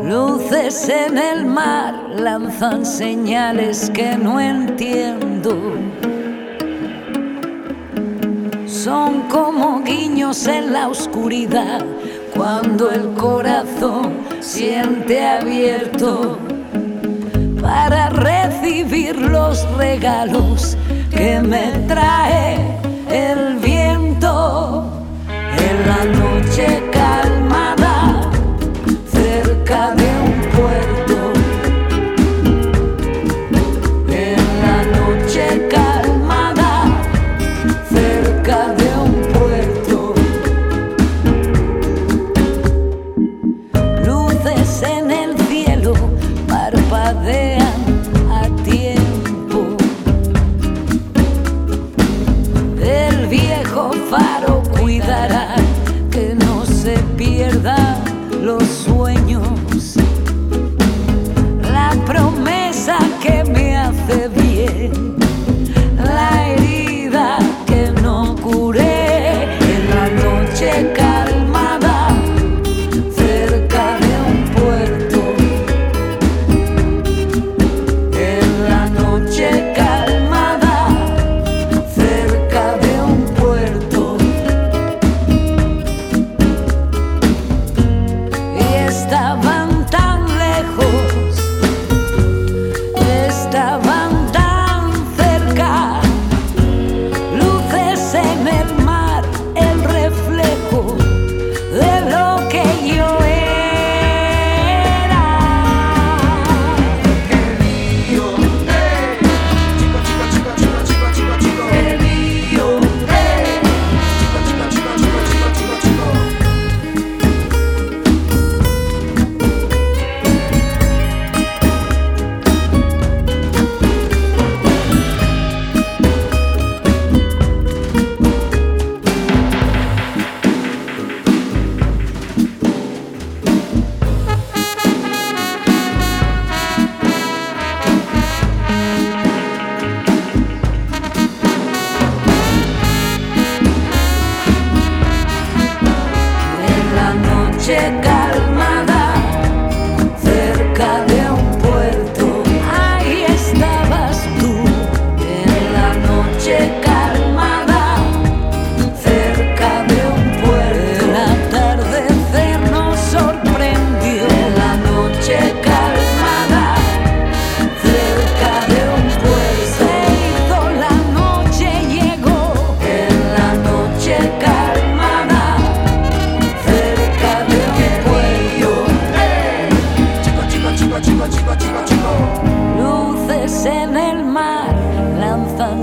Luces 0.03 0.89
en 0.89 1.19
el 1.19 1.45
mar 1.47 1.95
lanzan 2.11 2.85
señales 2.87 3.91
que 3.91 4.17
no 4.17 4.41
entiendo. 4.41 5.98
Son 8.85 9.23
como 9.23 9.83
guiños 9.83 10.47
en 10.47 10.73
la 10.73 10.87
oscuridad 10.87 11.85
cuando 12.37 12.89
el 12.93 13.13
corazón 13.15 14.19
siente 14.39 15.27
abierto 15.27 16.39
para 17.61 18.09
recibir 18.11 19.17
los 19.17 19.69
regalos 19.77 20.77
que 21.11 21.41
me 21.41 21.73
trae 21.89 22.79
el 23.11 23.57
viento 23.57 24.93
en 25.59 25.89
la 25.89 26.05
noche 26.05 26.81
calmada 26.93 28.31
cerca 29.11 29.93
de 29.97 30.05
un 30.05 30.41
puerto. 30.53 30.88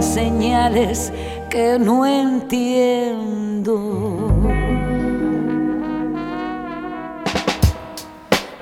Señales 0.06 1.12
que 1.50 1.78
no 1.80 2.06
entiendo. 2.06 3.66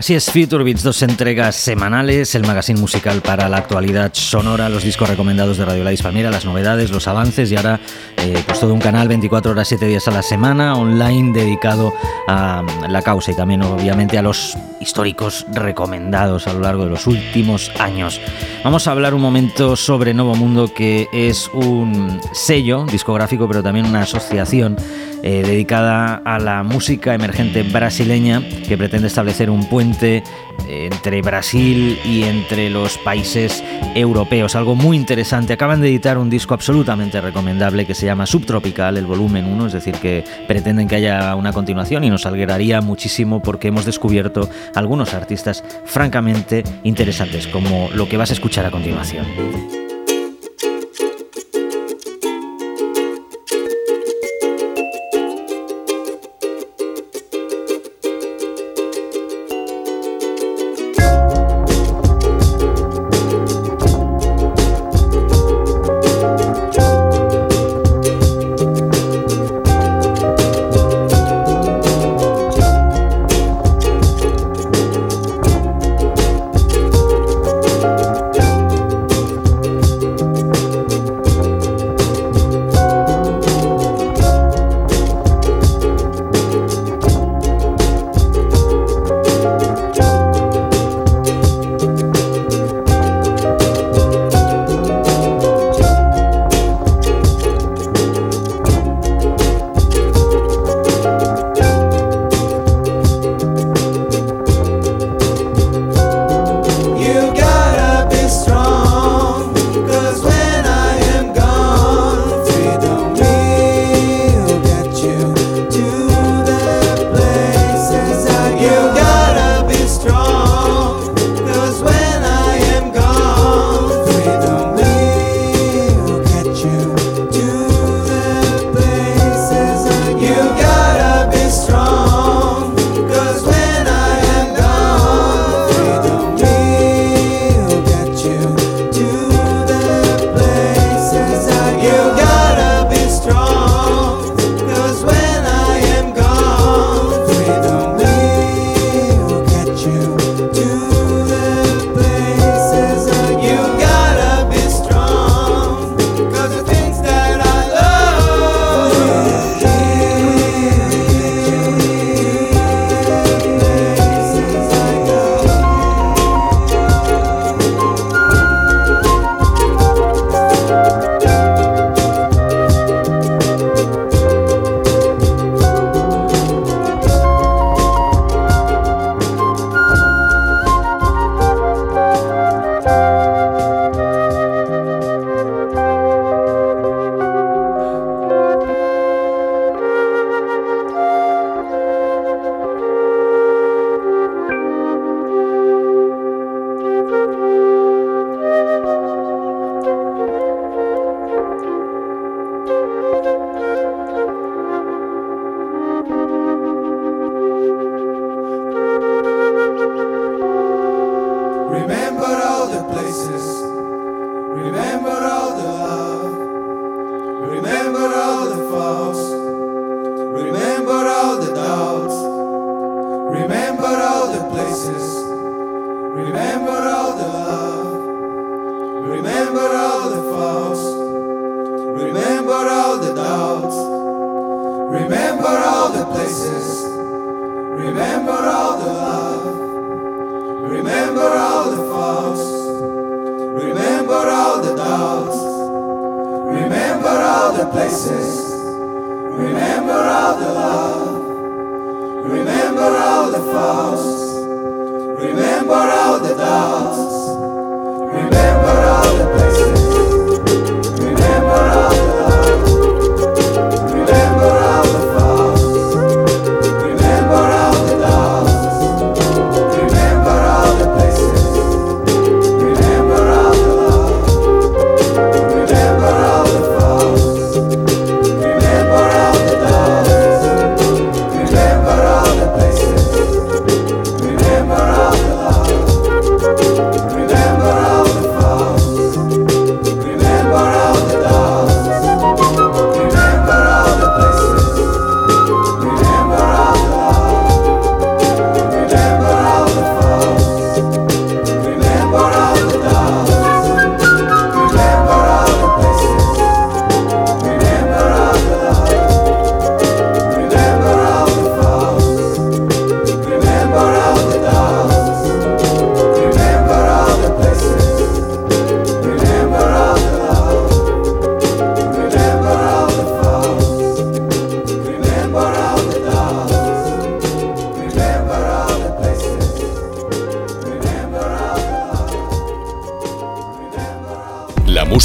Así 0.04 0.16
es, 0.16 0.30
Future 0.30 0.66
Beats, 0.66 0.84
dos 0.84 1.02
entregas 1.02 1.56
semanales, 1.56 2.36
el 2.36 2.46
magazine 2.46 2.78
musical 2.78 3.22
para 3.22 3.48
la 3.48 3.56
actualidad 3.56 4.12
sonora, 4.14 4.68
los 4.68 4.84
discos 4.84 5.08
recomendados 5.08 5.56
de 5.56 5.64
Radio 5.64 5.80
Gladys 5.80 6.02
Palmira, 6.02 6.30
las 6.30 6.44
novedades, 6.44 6.92
los 6.92 7.08
avances 7.08 7.50
y 7.50 7.56
ahora 7.56 7.80
eh, 8.18 8.44
pues 8.46 8.60
todo 8.60 8.74
un 8.74 8.82
canal 8.82 9.08
24 9.08 9.54
horas 9.54 9.66
7 9.70 9.88
días 9.88 10.06
a 10.10 10.12
la 10.12 10.22
semana 10.22 10.76
online 10.76 11.32
dedicado 11.32 11.94
a 12.28 12.66
la 12.90 13.02
causa 13.02 13.32
y 13.32 13.36
también 13.36 13.62
obviamente 13.62 14.18
a 14.18 14.22
los 14.22 14.58
históricos 14.82 15.46
recomendados 15.54 16.48
a 16.48 16.54
lo 16.54 16.60
largo 16.60 16.84
de 16.84 16.90
los 16.90 17.08
últimos 17.08 17.72
años. 17.80 18.20
Vamos 18.62 18.88
a 18.88 18.92
hablar 18.92 19.14
un 19.14 19.22
momento 19.22 19.78
sobre 19.78 20.14
Novo 20.14 20.36
Mundo 20.36 20.74
que 20.74 21.08
es 21.14 21.50
un 21.54 22.20
sello 22.34 22.86
discográfico 22.92 23.48
pero 23.48 23.64
también 23.64 23.86
una 23.86 24.02
asociación 24.02 24.76
eh, 25.24 25.42
dedicada 25.42 26.22
a 26.26 26.38
la 26.38 26.64
música 26.64 27.14
emergente 27.14 27.64
brasileña 27.64 28.42
que 28.68 28.78
pretende 28.78 29.08
establecer 29.08 29.50
un 29.50 29.70
puente 29.70 30.22
eh, 30.68 30.90
entre 30.92 31.22
Brasil 31.22 31.98
y 32.04 32.24
entre 32.24 32.70
los 32.70 32.98
países 32.98 33.64
europeos. 33.96 34.56
Algo 34.58 34.76
muy 34.76 34.98
interesante. 34.98 35.54
Acaban 35.54 35.80
de 35.80 35.88
editar 35.88 36.18
un 36.18 36.30
disco 36.30 36.54
absolutamente 36.54 37.22
recomendable 37.22 37.86
que 37.86 37.96
se 37.96 38.06
llama 38.06 38.26
Subtropical, 38.26 38.98
el 38.98 39.06
volumen 39.06 39.46
1, 39.46 39.68
es 39.68 39.74
decir, 39.74 39.96
que 39.96 40.26
pretenden 40.46 40.90
que 40.90 40.96
haya 40.96 41.36
una 41.36 41.54
continuación 41.54 42.04
y 42.04 42.10
nos 42.10 42.26
alegraría 42.26 42.82
muchísimo 42.82 43.42
porque 43.42 43.70
hemos 43.70 43.86
descubierto 43.86 44.50
algunos 44.76 45.14
artistas 45.14 45.64
francamente 45.86 46.64
interesantes, 46.84 47.48
como 47.48 47.90
lo 47.96 48.10
que 48.10 48.18
vas 48.18 48.32
a 48.32 48.34
escuchar 48.34 48.66
a 48.66 48.72
continuación. 48.72 49.26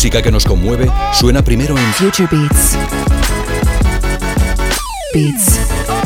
música 0.08 0.22
que 0.22 0.32
nos 0.32 0.44
conmueve 0.46 0.90
suena 1.12 1.42
primero 1.42 1.76
en 1.76 1.84
Future 1.92 2.26
Beats. 2.32 2.78
Beats. 5.12 5.97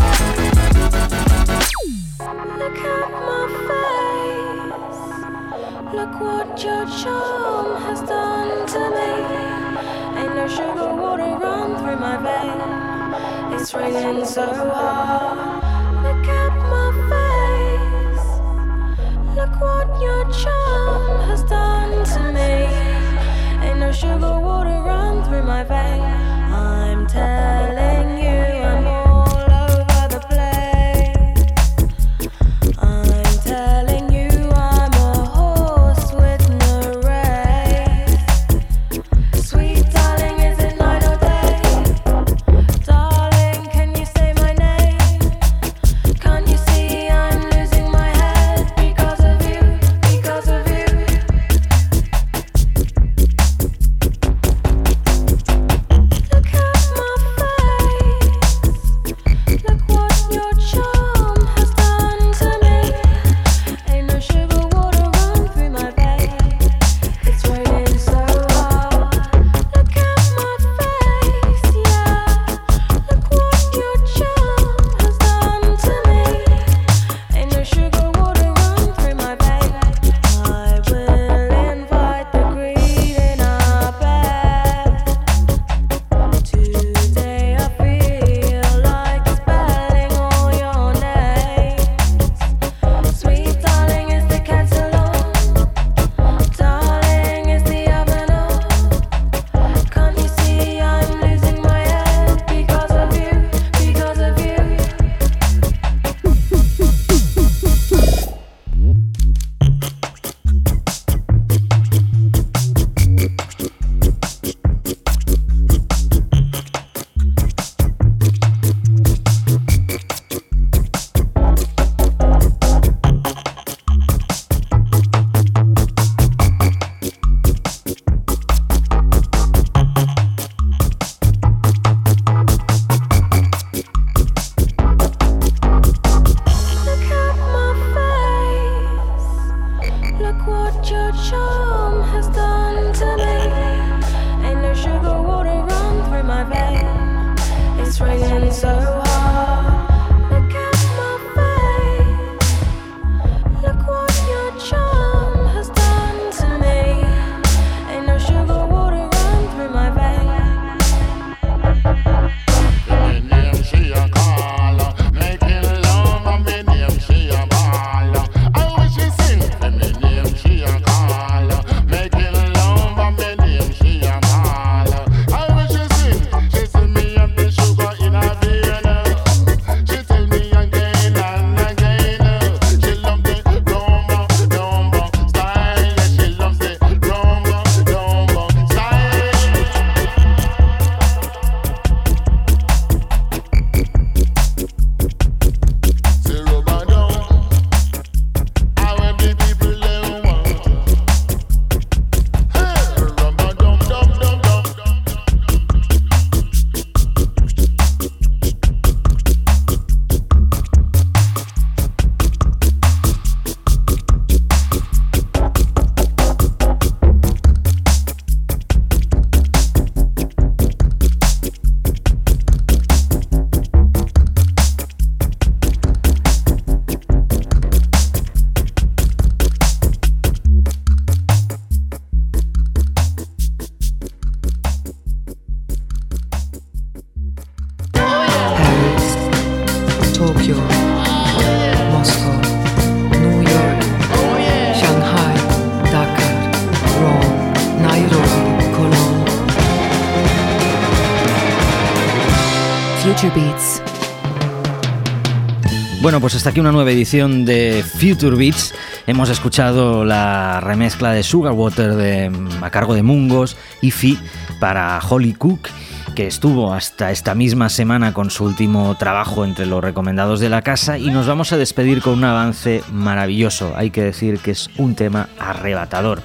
Pues 256.22 256.36
hasta 256.36 256.50
aquí 256.50 256.60
una 256.60 256.70
nueva 256.70 256.92
edición 256.92 257.44
de 257.44 257.84
Future 257.84 258.36
Beats. 258.36 258.72
Hemos 259.08 259.28
escuchado 259.28 260.04
la 260.04 260.60
remezcla 260.60 261.10
de 261.10 261.24
Sugar 261.24 261.52
Water 261.52 262.30
a 262.62 262.70
cargo 262.70 262.94
de 262.94 263.02
Mungos 263.02 263.56
y 263.80 263.90
Fi 263.90 264.16
para 264.60 265.00
Holly 265.00 265.32
Cook, 265.32 265.68
que 266.14 266.28
estuvo 266.28 266.72
hasta 266.72 267.10
esta 267.10 267.34
misma 267.34 267.68
semana 267.68 268.14
con 268.14 268.30
su 268.30 268.44
último 268.44 268.96
trabajo 268.96 269.44
entre 269.44 269.66
los 269.66 269.82
recomendados 269.82 270.38
de 270.38 270.48
la 270.48 270.62
casa. 270.62 270.96
Y 270.96 271.10
nos 271.10 271.26
vamos 271.26 271.52
a 271.52 271.56
despedir 271.56 272.00
con 272.00 272.12
un 272.12 272.24
avance 272.24 272.84
maravilloso. 272.92 273.72
Hay 273.76 273.90
que 273.90 274.02
decir 274.02 274.38
que 274.38 274.52
es 274.52 274.70
un 274.76 274.94
tema 274.94 275.28
arrebatador. 275.40 276.22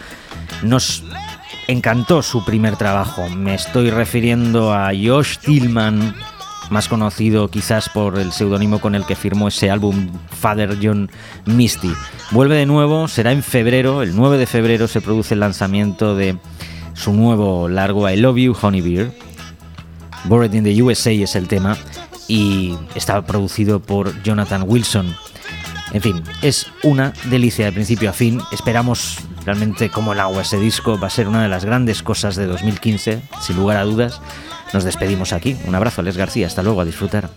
Nos 0.61 1.03
encantó 1.67 2.21
su 2.21 2.45
primer 2.45 2.77
trabajo. 2.77 3.27
Me 3.29 3.55
estoy 3.55 3.89
refiriendo 3.89 4.75
a 4.75 4.89
Josh 4.89 5.39
Tillman, 5.39 6.13
más 6.69 6.87
conocido 6.87 7.49
quizás 7.49 7.89
por 7.89 8.19
el 8.19 8.31
seudónimo 8.31 8.79
con 8.79 8.95
el 8.95 9.05
que 9.05 9.15
firmó 9.15 9.47
ese 9.47 9.69
álbum 9.69 10.09
Father 10.29 10.77
John 10.81 11.09
Misty. 11.45 11.93
Vuelve 12.31 12.55
de 12.55 12.65
nuevo, 12.65 13.07
será 13.07 13.31
en 13.31 13.43
febrero, 13.43 14.01
el 14.01 14.15
9 14.15 14.37
de 14.37 14.45
febrero 14.45 14.87
se 14.87 15.01
produce 15.01 15.33
el 15.33 15.39
lanzamiento 15.39 16.15
de 16.15 16.37
su 16.93 17.13
nuevo 17.13 17.69
largo 17.69 18.09
I 18.09 18.17
Love 18.17 18.37
You 18.37 18.55
Honey 18.59 18.81
Beer. 18.81 19.11
Born 20.25 20.53
in 20.53 20.63
the 20.63 20.81
USA 20.81 21.11
es 21.11 21.35
el 21.35 21.47
tema 21.47 21.77
y 22.27 22.75
está 22.95 23.25
producido 23.25 23.81
por 23.81 24.21
Jonathan 24.23 24.63
Wilson. 24.67 25.15
En 25.93 26.01
fin, 26.01 26.21
es 26.41 26.67
una 26.83 27.13
delicia 27.25 27.65
de 27.65 27.71
principio 27.71 28.09
a 28.09 28.13
fin. 28.13 28.41
Esperamos 28.51 29.19
realmente 29.45 29.89
como 29.89 30.11
el 30.11 30.19
agua 30.19 30.41
ese 30.41 30.59
disco 30.59 30.99
va 30.99 31.07
a 31.07 31.11
ser 31.11 31.29
una 31.29 31.41
de 31.41 31.47
las 31.47 31.63
grandes 31.63 32.03
cosas 32.03 32.35
de 32.35 32.45
2015, 32.45 33.21
sin 33.41 33.55
lugar 33.55 33.77
a 33.77 33.83
dudas. 33.83 34.21
Nos 34.73 34.83
despedimos 34.83 35.33
aquí. 35.33 35.57
Un 35.65 35.75
abrazo, 35.75 36.01
Les 36.01 36.17
García. 36.17 36.47
Hasta 36.47 36.63
luego, 36.63 36.81
a 36.81 36.85
disfrutar. 36.85 37.29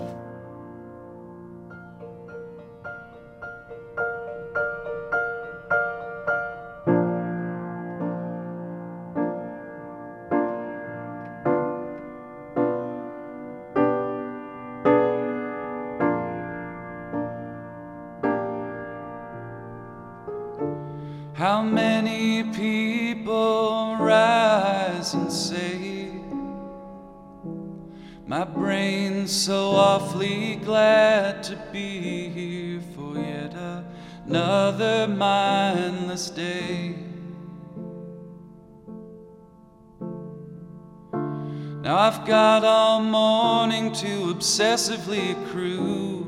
Now 41.91 41.99
I've 41.99 42.25
got 42.25 42.63
all 42.63 43.03
morning 43.03 43.91
to 43.95 44.33
obsessively 44.33 45.33
accrue 45.33 46.25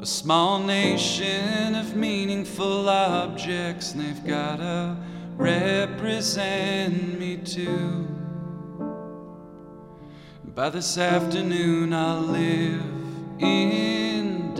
a 0.00 0.04
small 0.04 0.58
nation 0.58 1.76
of 1.76 1.94
meaningful 1.94 2.88
objects, 2.88 3.92
and 3.92 4.00
they've 4.02 4.26
gotta 4.26 4.96
represent 5.36 7.16
me 7.16 7.36
too. 7.36 8.08
By 10.52 10.68
this 10.70 10.98
afternoon, 10.98 11.94
I'll 11.94 12.22
live 12.22 12.82
in 13.38 13.70
and 13.70 14.58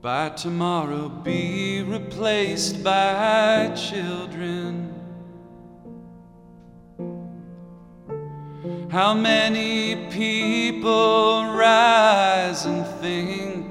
by 0.00 0.28
tomorrow, 0.30 1.08
be 1.08 1.82
replaced 1.82 2.82
by 2.84 3.72
children. 3.74 4.92
How 8.90 9.14
many 9.14 10.08
people 10.10 11.44
rise 11.54 12.64
and 12.66 12.86
think, 13.00 13.66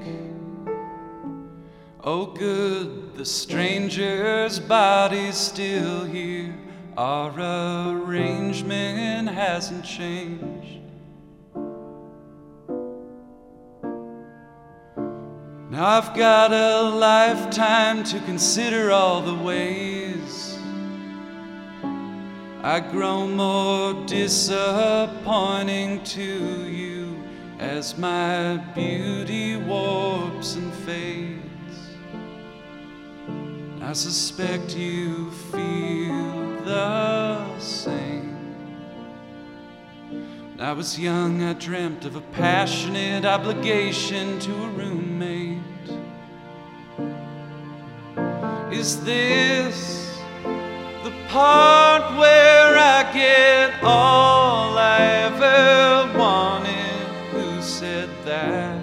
Oh, 2.08 2.26
good, 2.26 3.16
the 3.16 3.24
stranger's 3.24 4.60
body's 4.60 5.36
still 5.36 6.04
here. 6.04 6.54
Our 6.96 7.32
arrangement 7.36 9.28
hasn't 9.28 9.84
changed. 9.84 10.65
I've 15.88 16.14
got 16.14 16.52
a 16.52 16.82
lifetime 16.82 18.02
to 18.10 18.18
consider 18.22 18.90
all 18.90 19.20
the 19.20 19.36
ways 19.36 20.58
I 22.60 22.80
grow 22.80 23.28
more 23.28 23.94
disappointing 24.04 26.02
to 26.02 26.68
you 26.68 27.22
as 27.60 27.96
my 27.96 28.56
beauty 28.74 29.58
warps 29.58 30.56
and 30.56 30.74
fades. 30.74 31.78
I 33.80 33.92
suspect 33.92 34.74
you 34.76 35.30
feel 35.30 36.64
the 36.64 37.60
same. 37.60 38.34
When 40.10 40.60
I 40.60 40.72
was 40.72 40.98
young, 40.98 41.44
I 41.44 41.52
dreamt 41.52 42.04
of 42.04 42.16
a 42.16 42.22
passionate 42.32 43.24
obligation 43.24 44.40
to 44.40 44.50
a 44.52 44.68
roommate. 44.70 45.05
Is 48.78 49.00
this 49.04 50.18
the 51.02 51.10
part 51.28 52.02
where 52.18 52.76
I 52.76 53.10
get 53.10 53.82
all 53.82 54.76
I 54.76 54.98
ever 55.28 56.18
wanted? 56.18 57.06
Who 57.32 57.62
said 57.62 58.10
that? 58.26 58.78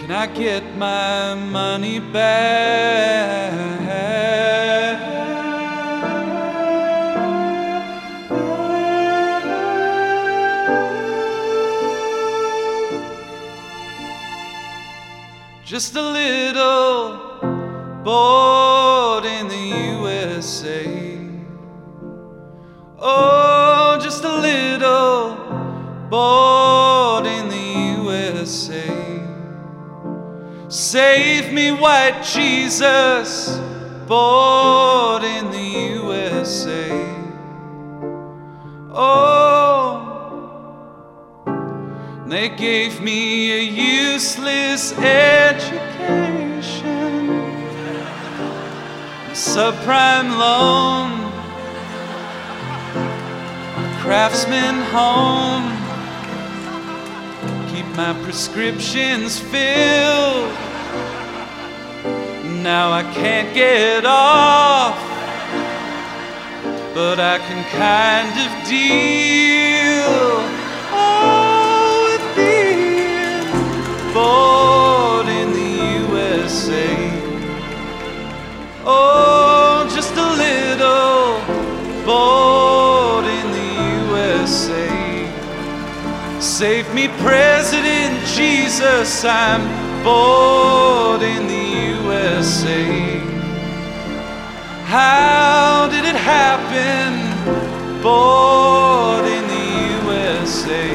Can 0.00 0.10
I 0.10 0.26
get 0.26 0.76
my 0.76 1.34
money 1.34 1.98
back? 1.98 3.83
Just 15.74 15.96
a 15.96 16.02
little 16.02 17.16
bored 18.04 19.24
in 19.24 19.48
the 19.48 19.66
USA. 19.98 21.18
Oh, 23.00 23.98
just 24.00 24.22
a 24.22 24.36
little 24.36 25.34
bored 26.08 27.26
in 27.26 27.48
the 27.48 28.02
USA. 28.04 28.88
Save 30.68 31.52
me, 31.52 31.72
white 31.72 32.22
Jesus, 32.22 33.58
bored 34.06 35.24
in 35.24 35.50
the 35.50 35.70
USA. 36.04 36.88
Oh, 38.92 39.43
they 42.34 42.48
gave 42.48 43.00
me 43.00 43.52
a 43.52 43.62
useless 44.12 44.92
education, 44.98 45.78
a 49.28 49.34
subprime 49.34 50.36
loan, 50.36 51.12
a 53.78 53.98
craftsman 54.02 54.82
home. 54.90 55.70
Keep 57.72 57.86
my 57.96 58.12
prescriptions 58.24 59.38
filled. 59.38 60.50
Now 62.64 62.90
I 62.90 63.04
can't 63.14 63.54
get 63.54 64.04
off, 64.04 64.98
but 66.94 67.20
I 67.20 67.38
can 67.38 67.64
kind 67.70 68.36
of 68.44 68.50
deal. 68.68 70.53
Born 74.34 75.26
in 75.40 75.48
the 75.60 75.72
USA. 76.02 76.90
Oh, 78.84 79.88
just 79.96 80.14
a 80.28 80.30
little 80.44 81.26
born 82.08 83.24
in 83.38 83.46
the 83.58 83.70
USA. 84.02 84.90
Save 86.40 86.86
me, 86.98 87.04
President 87.26 88.14
Jesus. 88.38 89.24
I'm 89.24 89.62
bored 90.06 91.22
in 91.34 91.42
the 91.54 91.66
USA. 92.02 92.84
How 94.96 95.88
did 95.92 96.04
it 96.12 96.18
happen? 96.36 97.08
Bored 98.02 99.26
in 99.38 99.44
the 99.54 99.66
USA. 99.98 100.86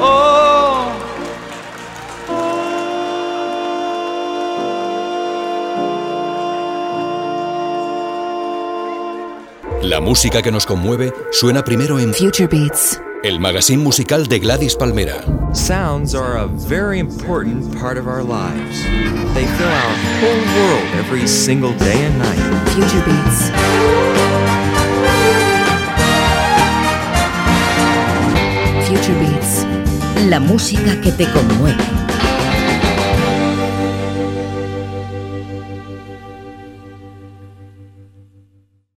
Oh. 0.00 0.67
La 9.88 10.02
música 10.02 10.42
que 10.42 10.52
nos 10.52 10.66
conmueve 10.66 11.14
suena 11.32 11.64
primero 11.64 11.98
en 11.98 12.12
Future 12.12 12.46
Beats. 12.46 13.00
el 13.22 13.40
magazine 13.40 13.82
musical 13.82 14.26
de 14.26 14.38
Gladys 14.38 14.76
Palmera. 14.76 15.24
Sounds 15.54 16.14
are 16.14 16.36
a 16.36 16.46
very 16.46 16.98
important 16.98 17.74
part 17.74 17.96
of 17.96 18.06
our 18.06 18.22
lives. 18.22 18.84
They 19.32 19.46
fill 19.46 19.66
our 19.66 19.96
whole 20.20 20.44
world 20.58 20.84
every 20.98 21.26
single 21.26 21.72
day 21.78 22.04
and 22.04 22.18
night. 22.18 22.36
Future 22.74 23.02
Beats. 23.06 23.50
Future 28.88 29.18
Beats. 29.20 29.64
La 30.28 30.38
música 30.38 31.00
que 31.00 31.12
te 31.12 31.24
conmueve. 31.32 31.97